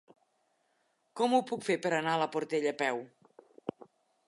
Com 1.21 1.35
ho 1.35 1.41
puc 1.51 1.67
fer 1.67 1.77
per 1.85 1.93
anar 1.99 2.15
a 2.15 2.23
la 2.23 2.29
Portella 2.37 2.75
a 2.75 2.79
peu? 2.83 3.01